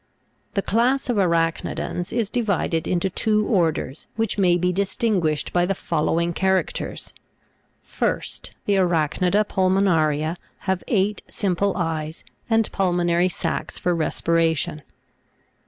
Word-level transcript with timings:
The 0.55 0.63
class 0.63 1.09
of 1.11 1.17
arach'nidans 1.17 2.11
is 2.11 2.31
divided 2.31 2.87
into 2.87 3.07
two 3.07 3.45
orders, 3.45 4.07
which 4.15 4.39
may 4.39 4.57
be 4.57 4.73
distinguished 4.73 5.53
by 5.53 5.67
the 5.67 5.75
following 5.75 6.33
characters: 6.33 7.13
1st. 7.87 8.49
The 8.65 8.77
ARACH'NIUA 8.77 9.45
PULMONA'RIA 9.47 10.37
have 10.65 10.83
eight 10.87 11.21
simple 11.29 11.77
eyes, 11.77 12.23
and 12.49 12.71
pulmonary 12.71 13.29
sacs 13.29 13.77
for 13.77 13.93
respiration. 13.95 14.81